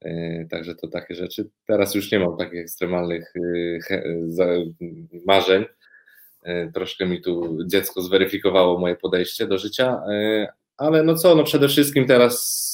[0.00, 1.50] e, także to takie rzeczy.
[1.66, 3.32] Teraz już nie mam takich ekstremalnych
[3.90, 4.64] e,
[5.26, 5.64] marzeń.
[6.42, 10.00] E, troszkę mi tu dziecko zweryfikowało moje podejście do życia,
[10.76, 12.64] ale no co, no przede wszystkim teraz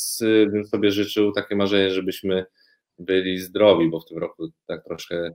[0.52, 2.44] bym sobie życzył takie marzenie, żebyśmy
[2.98, 5.30] byli zdrowi, bo w tym roku tak troszkę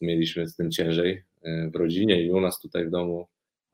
[0.00, 1.24] mieliśmy z tym ciężej
[1.72, 3.26] w rodzinie i u nas tutaj w domu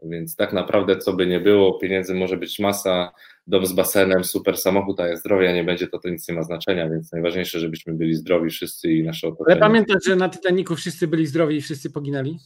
[0.02, 3.12] więc tak naprawdę, co by nie było, pieniędzy może być masa,
[3.46, 6.42] dom z basenem, super samochód, a jak zdrowia nie będzie, to to nic nie ma
[6.42, 9.46] znaczenia, więc najważniejsze, żebyśmy byli zdrowi wszyscy i nasze otoczenie.
[9.50, 12.38] Ale pamiętasz, że na Titanicu wszyscy byli zdrowi i wszyscy poginęli?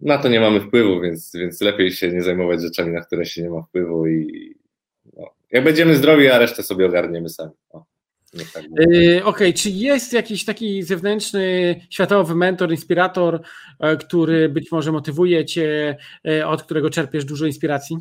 [0.00, 3.42] Na to nie mamy wpływu, więc, więc lepiej się nie zajmować rzeczami, na które się
[3.42, 4.54] nie ma wpływu i
[5.16, 7.52] no, jak będziemy zdrowi, a resztę sobie ogarniemy sami.
[7.70, 7.91] O.
[8.32, 9.52] Tak yy, Okej, okay.
[9.52, 13.40] czy jest jakiś taki zewnętrzny światowy mentor, inspirator,
[13.80, 15.96] e, który być może motywuje cię,
[16.28, 17.96] e, od którego czerpiesz dużo inspiracji?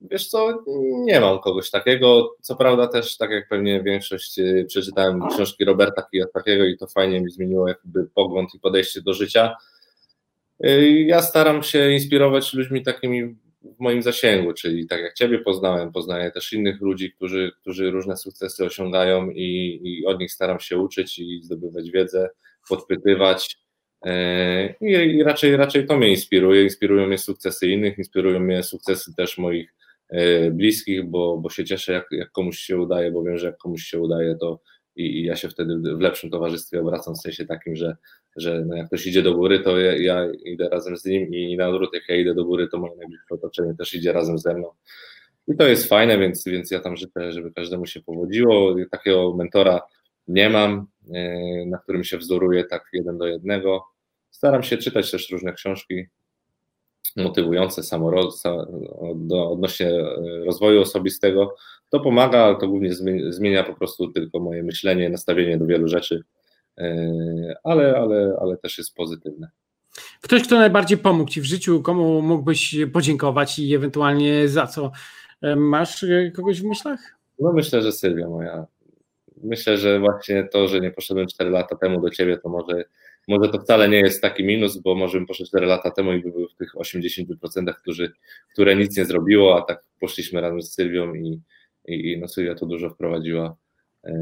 [0.00, 0.64] Wiesz co,
[1.04, 2.36] nie mam kogoś takiego.
[2.40, 7.20] Co prawda też, tak jak pewnie większość, e, przeczytałem książki Roberta Kiyosakiego i to fajnie
[7.20, 9.56] mi zmieniło jakby pogląd i podejście do życia.
[11.06, 16.30] Ja staram się inspirować ludźmi takimi w moim zasięgu, czyli tak jak Ciebie poznałem, poznaję
[16.30, 21.18] też innych ludzi, którzy, którzy różne sukcesy osiągają i, i od nich staram się uczyć
[21.18, 22.30] i zdobywać wiedzę,
[22.68, 23.56] podpytywać.
[24.06, 26.62] E, I, I, raczej, raczej to mnie inspiruje.
[26.62, 29.74] Inspirują mnie sukcesy innych, inspirują mnie sukcesy też moich
[30.08, 33.56] e, bliskich, bo, bo się cieszę, jak, jak komuś się udaje, bo wiem, że jak
[33.56, 34.60] komuś się udaje, to
[35.00, 37.96] i, ja się wtedy w lepszym towarzystwie obracam, w sensie takim, że,
[38.36, 41.56] że no jak ktoś idzie do góry, to ja, ja, idę razem z nim i
[41.56, 44.54] na odwrót, jak ja idę do góry, to moje najbliższe otoczenie też idzie razem ze
[44.54, 44.68] mną.
[45.48, 48.74] I to jest fajne, więc, więc ja tam życzę, żeby każdemu się powodziło.
[48.90, 49.80] Takiego mentora
[50.28, 53.84] nie mam, e, na którym się wzoruję tak jeden do jednego.
[54.30, 56.06] Staram się czytać też różne książki
[57.16, 58.42] motywujące samoroz,
[59.30, 61.54] odnośnie e, rozwoju osobistego.
[61.90, 62.90] To pomaga, ale to głównie
[63.28, 66.24] zmienia po prostu tylko moje myślenie, nastawienie do wielu rzeczy
[66.80, 69.48] E, ale, ale, ale też jest pozytywne.
[70.22, 74.92] Ktoś, kto najbardziej pomógł Ci w życiu, komu mógłbyś podziękować i ewentualnie za co?
[75.42, 77.00] E, masz e, kogoś w myślach?
[77.38, 78.66] No myślę, że Sylwia moja.
[79.42, 82.84] Myślę, że właśnie to, że nie poszedłem 4 lata temu do Ciebie, to może,
[83.28, 86.22] może to wcale nie jest taki minus, bo może bym poszedł 4 lata temu i
[86.22, 88.12] by był w tych 80%, którzy,
[88.52, 91.40] które nic nie zrobiło, a tak poszliśmy razem z Sylwią i,
[91.90, 93.56] i, i no Sylwia to dużo wprowadziła
[94.04, 94.12] e,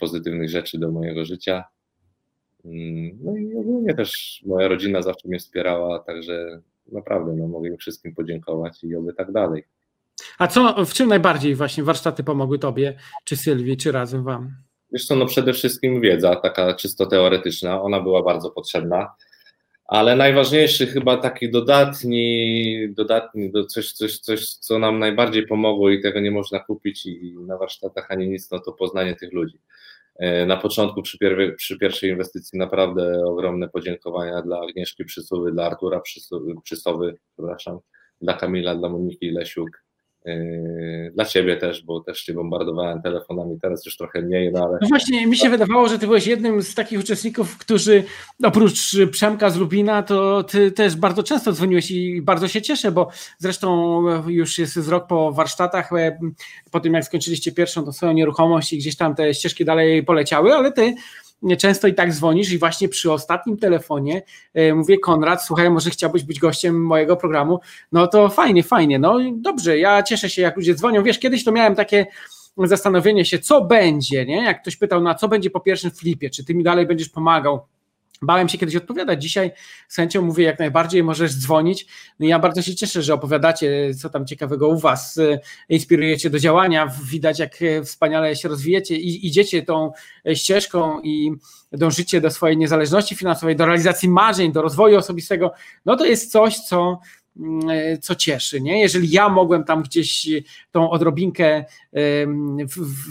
[0.00, 1.64] pozytywnych rzeczy do mojego życia
[2.64, 6.60] Mm, no i ogólnie też moja rodzina zawsze mnie wspierała, także
[6.92, 9.64] naprawdę no, mogę im wszystkim podziękować i oby tak dalej.
[10.38, 14.50] A co, w czym najbardziej właśnie warsztaty pomogły Tobie, czy Sylwii, czy razem Wam?
[14.92, 19.08] Wiesz co, no przede wszystkim wiedza, taka czysto teoretyczna, ona była bardzo potrzebna,
[19.88, 26.02] ale najważniejszy chyba taki dodatni, dodatni do coś, coś, coś, co nam najbardziej pomogło i
[26.02, 29.58] tego nie można kupić i na warsztatach ani nic, no to poznanie tych ludzi.
[30.18, 35.66] E, na początku przy, pier przy, pierwszej inwestycji naprawdę ogromne podziękowania dla Agnieszki Przysuwy, dla
[35.66, 36.00] Artura
[36.62, 37.78] Przysowy, przepraszam,
[38.20, 39.84] dla Kamila, dla Moniki Lesiuk,
[41.14, 44.78] dla ciebie też, bo też cię bombardowałem telefonami, teraz już trochę mniej, no ale...
[44.82, 48.04] No właśnie, mi się wydawało, że ty byłeś jednym z takich uczestników, którzy
[48.44, 53.10] oprócz Przemka z Lubina, to ty też bardzo często dzwoniłeś i bardzo się cieszę, bo
[53.38, 56.18] zresztą już jest z rok po warsztatach, e,
[56.70, 60.54] po tym jak skończyliście pierwszą tą swoją nieruchomość i gdzieś tam te ścieżki dalej poleciały,
[60.54, 60.94] ale ty
[61.58, 64.22] często i tak dzwonisz i właśnie przy ostatnim telefonie
[64.54, 67.60] e, mówię Konrad, słuchaj, może chciałbyś być gościem mojego programu,
[67.92, 71.52] no to fajnie, fajnie, no dobrze, ja cieszę się jak ludzie dzwonią, wiesz, kiedyś to
[71.52, 72.06] miałem takie
[72.56, 74.44] zastanowienie się, co będzie, nie?
[74.44, 77.60] Jak ktoś pytał, na co będzie po pierwszym flipie, czy ty mi dalej będziesz pomagał,
[78.22, 79.22] Bałem się kiedyś odpowiadać.
[79.22, 79.50] Dzisiaj
[79.88, 81.86] z chęcią mówię jak najbardziej, możesz dzwonić.
[82.20, 85.20] No ja bardzo się cieszę, że opowiadacie, co tam ciekawego u Was,
[85.68, 86.92] inspirujecie do działania.
[87.04, 89.92] Widać, jak wspaniale się rozwijecie i idziecie tą
[90.34, 91.32] ścieżką i
[91.72, 95.52] dążycie do swojej niezależności finansowej, do realizacji marzeń, do rozwoju osobistego.
[95.86, 97.00] No to jest coś, co
[98.00, 98.60] co cieszy.
[98.60, 98.80] Nie?
[98.80, 100.28] Jeżeli ja mogłem tam gdzieś
[100.70, 101.64] tą odrobinkę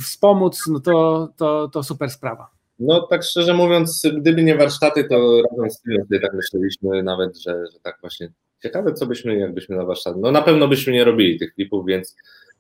[0.04, 2.57] wspomóc, no to, to, to super sprawa.
[2.80, 7.64] No tak szczerze mówiąc, gdyby nie warsztaty, to razem z tym tak myśleliśmy nawet, że,
[7.74, 8.32] że tak właśnie
[8.64, 12.16] ciekawe, co byśmy, jakbyśmy na warsztaty, no na pewno byśmy nie robili tych klipów, więc,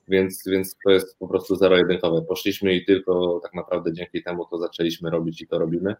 [0.07, 2.21] więc, więc to jest po prostu zero-jedynkowe.
[2.21, 5.95] Poszliśmy i tylko tak naprawdę dzięki temu to zaczęliśmy robić i to robimy.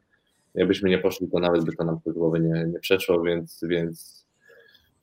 [0.56, 4.26] Jakbyśmy nie poszli, to nawet by to nam z głowy nie, nie przeszło, więc, więc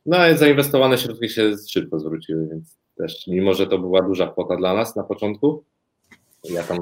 [0.07, 4.75] no zainwestowane środki się szybko zwróciły, więc też mimo, że to była duża kwota dla
[4.75, 5.65] nas na początku,
[6.45, 6.79] ja tam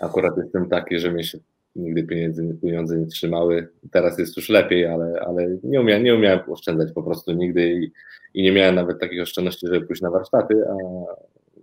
[0.00, 1.38] akurat jestem taki, że mnie się
[1.76, 3.68] nigdy pieniędzy, pieniądze nie trzymały.
[3.90, 7.92] Teraz jest już lepiej, ale, ale nie, umiałem, nie umiałem oszczędzać po prostu nigdy i,
[8.34, 10.74] i nie miałem nawet takich oszczędności, żeby pójść na warsztaty, a,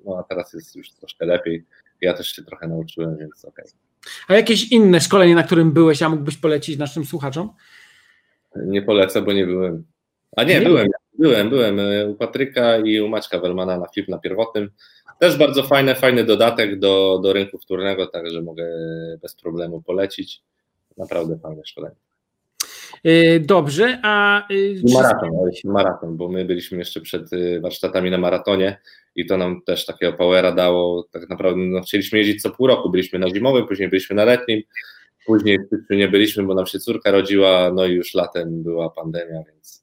[0.05, 1.65] no, a teraz jest już troszkę lepiej.
[2.01, 3.65] Ja też się trochę nauczyłem, więc okej.
[3.65, 3.79] Okay.
[4.27, 7.49] A jakieś inne szkolenie, na którym byłeś, a mógłbyś polecić naszym słuchaczom?
[8.55, 9.83] Nie polecę, bo nie byłem.
[10.35, 10.87] A nie, byłem.
[11.19, 14.69] Byłem, byłem e, u Patryka i u Maćka Welmana na film na pierwotnym.
[15.19, 18.67] Też bardzo fajny, fajny dodatek do, do rynku wtórnego, także mogę
[19.21, 20.41] bez problemu polecić.
[20.97, 21.95] Naprawdę fajne szkolenie.
[23.03, 24.47] E, dobrze, a.
[24.47, 25.29] E, maraton,
[25.65, 27.29] maraton, bo my byliśmy jeszcze przed
[27.61, 28.79] warsztatami na maratonie
[29.15, 31.07] i to nam też takiego powera dało.
[31.11, 32.89] Tak naprawdę no, chcieliśmy jeździć co pół roku.
[32.89, 34.61] Byliśmy na zimowym, później byliśmy na letnim,
[35.25, 38.89] później w styczniu nie byliśmy, bo nam się córka rodziła, no i już latem była
[38.89, 39.82] pandemia, więc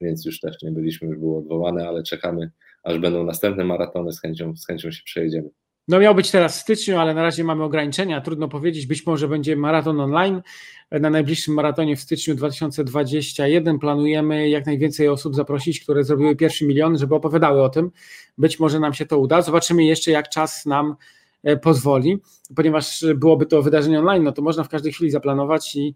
[0.00, 2.50] więc już też nie byliśmy, już było odwołane, ale czekamy,
[2.82, 5.50] aż będą następne maratony, z chęcią, z chęcią się przejedziemy.
[5.88, 8.86] No miał być teraz w styczniu, ale na razie mamy ograniczenia, trudno powiedzieć.
[8.86, 10.42] Być może będzie maraton online.
[10.90, 16.98] Na najbliższym maratonie w styczniu 2021 planujemy jak najwięcej osób zaprosić, które zrobiły pierwszy milion,
[16.98, 17.90] żeby opowiadały o tym.
[18.38, 19.42] Być może nam się to uda.
[19.42, 20.96] Zobaczymy jeszcze, jak czas nam
[21.42, 22.18] e, pozwoli,
[22.56, 25.94] ponieważ byłoby to wydarzenie online, no to można w każdej chwili zaplanować i,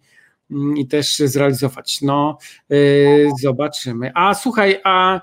[0.77, 2.01] i też zrealizować.
[2.03, 4.13] No, yy, zobaczymy.
[4.15, 5.21] A słuchaj, a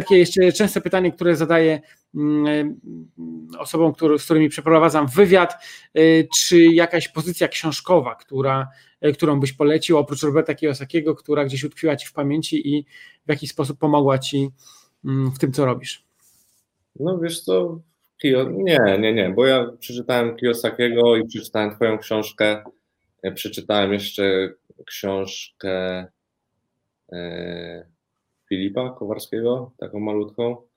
[0.00, 1.80] takie jeszcze częste pytanie, które zadaję
[2.14, 2.80] Mm,
[3.58, 5.54] osobom, z którymi przeprowadzam wywiad,
[5.98, 8.68] y, czy jakaś pozycja książkowa, która,
[9.06, 12.84] y, którą byś polecił, oprócz Roberta Kiyosakiego, która gdzieś utkwiła ci w pamięci i
[13.26, 14.48] w jakiś sposób pomogła ci
[15.04, 16.04] mm, w tym, co robisz?
[17.00, 17.80] No wiesz co,
[18.24, 22.64] nie, nie, nie, bo ja przeczytałem Kiyosakiego i przeczytałem twoją książkę,
[23.34, 24.54] przeczytałem jeszcze
[24.86, 26.06] książkę
[27.12, 27.86] e,
[28.48, 30.68] Filipa Kowarskiego, taką malutką,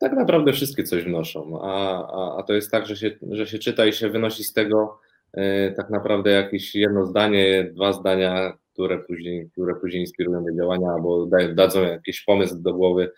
[0.00, 3.58] tak naprawdę wszystkie coś wnoszą, a, a, a to jest tak, że się, że się
[3.58, 5.00] czyta i się wynosi z tego
[5.38, 10.88] y, tak naprawdę jakieś jedno zdanie, dwa zdania, które później, które później inspirują do działania
[10.88, 13.10] albo da, dadzą jakiś pomysł do głowy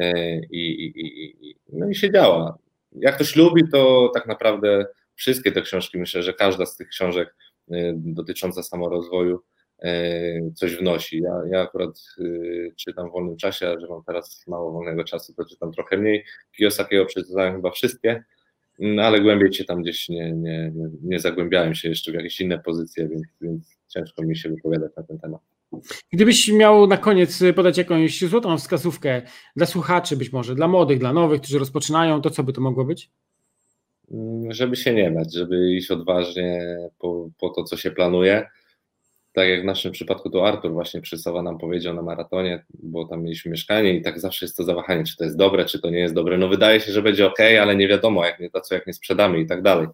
[0.00, 2.58] y, i, i, i, no i się działa.
[2.92, 7.34] Jak ktoś lubi, to tak naprawdę wszystkie te książki, myślę, że każda z tych książek
[7.94, 9.40] dotycząca samorozwoju
[9.82, 11.20] E, coś wnosi.
[11.20, 15.44] Ja, ja akurat y, czytam w wolnym czasie, że mam teraz mało wolnego czasu, to
[15.44, 16.24] czytam trochę mniej.
[16.56, 18.24] Kiyosakiego przeczytałem chyba wszystkie,
[18.78, 20.72] no, ale głębiej się tam gdzieś nie, nie,
[21.02, 25.02] nie zagłębiałem się jeszcze w jakieś inne pozycje, więc, więc ciężko mi się wypowiadać na
[25.02, 25.40] ten temat.
[26.12, 29.22] Gdybyś miał na koniec podać jakąś złotą wskazówkę
[29.56, 32.84] dla słuchaczy, być może dla młodych, dla nowych, którzy rozpoczynają, to co by to mogło
[32.84, 33.10] być?
[34.12, 38.46] Mm, żeby się nie bać, żeby iść odważnie po, po to, co się planuje
[39.32, 43.22] tak jak w naszym przypadku to Artur właśnie Przysowa nam powiedział na maratonie, bo tam
[43.22, 45.98] mieliśmy mieszkanie i tak zawsze jest to zawahanie, czy to jest dobre, czy to nie
[45.98, 46.38] jest dobre.
[46.38, 49.40] No wydaje się, że będzie ok, ale nie wiadomo, jak nie co jak nie sprzedamy
[49.40, 49.86] i tak dalej.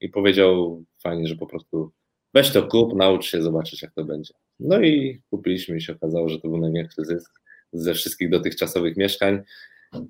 [0.00, 1.92] I powiedział fajnie, że po prostu
[2.34, 4.34] weź to kup, naucz się, zobaczyć jak to będzie.
[4.60, 7.40] No i kupiliśmy i się okazało, że to był największy zysk
[7.72, 9.42] ze wszystkich dotychczasowych mieszkań.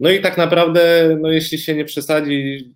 [0.01, 2.73] No i tak naprawdę, no jeśli się nie przesadzi,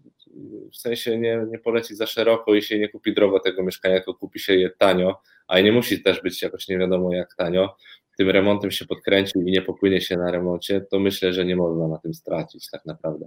[0.73, 4.15] w sensie nie, nie poleci za szeroko i się nie kupi drogo tego mieszkania, tylko
[4.15, 7.77] kupi się je tanio, a nie musi też być jakoś nie wiadomo jak tanio,
[8.19, 11.89] tym remontem się podkręcił i nie popłynie się na remoncie, to myślę, że nie można
[11.89, 13.27] na tym stracić tak naprawdę.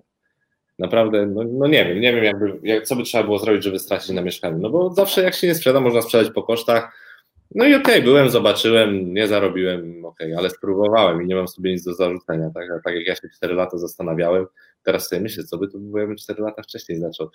[0.79, 3.79] Naprawdę, no, no nie wiem, nie wiem jakby, jak, co by trzeba było zrobić, żeby
[3.79, 7.07] stracić na mieszkaniu, no bo zawsze jak się nie sprzeda, można sprzedać po kosztach,
[7.55, 11.47] no i okej, okay, byłem, zobaczyłem, nie zarobiłem, okej, okay, ale spróbowałem i nie mam
[11.47, 14.45] sobie nic do zarzucenia, tak, tak jak ja się 4 lata zastanawiałem,
[14.87, 17.29] teraz sobie myślę, co by to było, 4 lata wcześniej zaczął,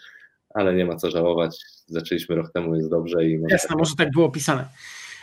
[0.54, 3.40] ale nie ma co żałować, zaczęliśmy rok temu, jest dobrze i...
[3.48, 3.78] Jasne, tak...
[3.78, 4.68] może tak było opisane.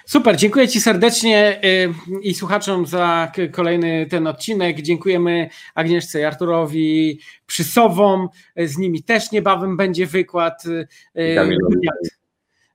[0.05, 4.81] Super, dziękuję Ci serdecznie y, i słuchaczom za kolejny ten odcinek.
[4.81, 8.29] Dziękujemy Agnieszce i Arturowi Przysowom.
[8.57, 10.65] Z nimi też niebawem będzie wykład.
[10.65, 11.75] Y, I Kamilowi.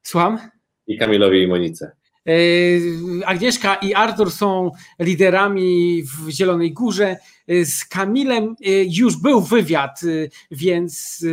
[0.03, 0.39] Słucham?
[0.87, 1.93] I Kamilowi i Monice.
[2.27, 7.17] E, Agnieszka i Artur są liderami w Zielonej Górze.
[7.49, 10.01] E, z Kamilem e, już był wywiad,
[10.51, 11.25] więc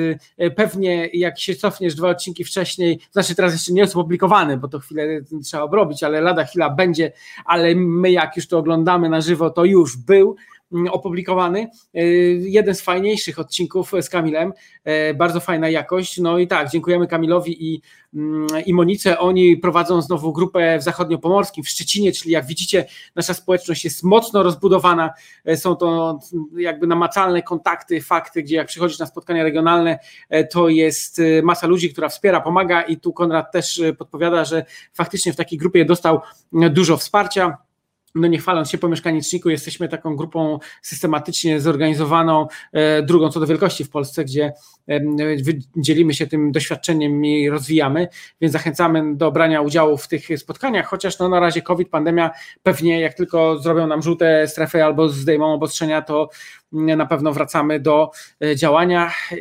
[0.56, 4.80] pewnie jak się cofniesz dwa odcinki wcześniej, znaczy teraz jeszcze nie jest opublikowany, bo to
[4.80, 7.12] chwilę trzeba obrobić, ale lada chwila będzie,
[7.46, 10.36] ale my jak już to oglądamy na żywo, to już był.
[10.74, 11.68] Mm, opublikowany.
[11.96, 14.54] Y, jeden z fajniejszych odcinków z Kamilem,
[15.10, 16.18] y, bardzo fajna jakość.
[16.18, 17.82] No i tak, dziękujemy Kamilowi i,
[18.14, 19.20] mm, i Monice.
[19.20, 24.44] Oni prowadzą znowu grupę w Zachodniopomorskim, w Szczecinie, czyli jak widzicie, nasza społeczność jest mocno
[24.44, 25.14] rozbudowana.
[25.50, 26.20] Y, są to
[26.58, 30.00] jakby namacalne kontakty, fakty, gdzie jak przychodzisz na spotkania regionalne,
[30.52, 35.36] to jest masa ludzi, która wspiera, pomaga i tu Konrad też podpowiada, że faktycznie w
[35.36, 37.58] takiej grupie dostał dużo wsparcia
[38.16, 43.48] no nie chwaląc się po mieszkaniczniku, jesteśmy taką grupą systematycznie zorganizowaną, e, drugą co do
[43.48, 44.54] wielkości w Polsce, gdzie
[45.78, 48.08] dzielimy się tym doświadczeniem i rozwijamy,
[48.42, 52.32] więc zachęcamy do brania udziału w tych spotkaniach, chociaż no na razie COVID, pandemia,
[52.64, 56.30] pewnie jak tylko zrobią nam żółte strefy albo zdejmą obostrzenia, to
[56.72, 58.12] na pewno wracamy do
[58.44, 59.36] e, działania e,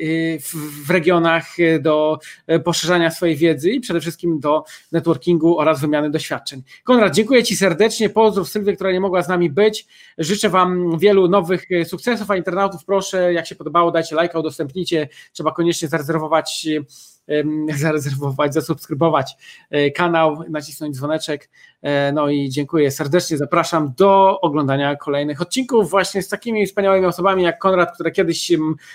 [0.86, 2.18] w regionach, e, do
[2.64, 6.62] poszerzania swojej wiedzy i przede wszystkim do networkingu oraz wymiany doświadczeń.
[6.84, 8.10] Konrad, dziękuję Ci serdecznie.
[8.10, 9.86] Pozdrów Sylwię, która nie mogła z nami być.
[10.18, 15.08] Życzę Wam wielu nowych sukcesów, a internautów proszę, jak się podobało, dajcie lajka, udostępnijcie.
[15.32, 16.66] Trzeba koniecznie zarezerwować
[17.80, 19.36] zarezerwować, zasubskrybować
[19.70, 21.50] e, kanał, nacisnąć dzwoneczek.
[21.82, 23.36] E, no i dziękuję serdecznie.
[23.36, 28.52] Zapraszam do oglądania kolejnych odcinków właśnie z takimi wspaniałymi osobami jak Konrad, które kiedyś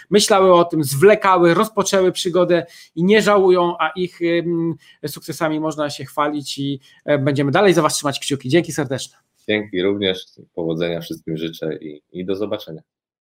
[0.09, 2.65] myślały o tym, zwlekały, rozpoczęły przygodę
[2.95, 4.19] i nie żałują, a ich
[5.07, 8.49] sukcesami można się chwalić i e, będziemy dalej za Was trzymać kciuki.
[8.49, 9.17] Dzięki serdeczne.
[9.47, 12.82] Dzięki również, powodzenia wszystkim życzę i, i do zobaczenia.